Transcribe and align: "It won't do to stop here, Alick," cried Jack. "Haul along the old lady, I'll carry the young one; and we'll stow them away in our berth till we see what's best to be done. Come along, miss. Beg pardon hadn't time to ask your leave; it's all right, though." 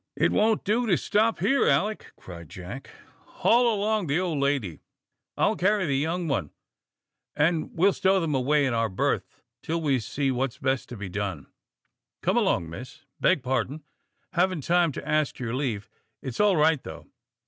"It 0.15 0.31
won't 0.31 0.63
do 0.63 0.87
to 0.87 0.97
stop 0.97 1.37
here, 1.41 1.67
Alick," 1.67 2.11
cried 2.15 2.49
Jack. 2.49 2.89
"Haul 3.23 3.71
along 3.71 4.07
the 4.07 4.19
old 4.19 4.39
lady, 4.39 4.79
I'll 5.37 5.55
carry 5.55 5.85
the 5.85 5.95
young 5.95 6.27
one; 6.27 6.49
and 7.35 7.77
we'll 7.77 7.93
stow 7.93 8.19
them 8.19 8.33
away 8.33 8.65
in 8.65 8.73
our 8.73 8.89
berth 8.89 9.43
till 9.61 9.79
we 9.79 9.99
see 9.99 10.31
what's 10.31 10.57
best 10.57 10.89
to 10.89 10.97
be 10.97 11.07
done. 11.07 11.51
Come 12.23 12.35
along, 12.35 12.67
miss. 12.67 13.05
Beg 13.19 13.43
pardon 13.43 13.83
hadn't 14.33 14.61
time 14.63 14.91
to 14.93 15.07
ask 15.07 15.37
your 15.37 15.53
leave; 15.53 15.87
it's 16.23 16.39
all 16.39 16.57
right, 16.57 16.81
though." 16.83 17.05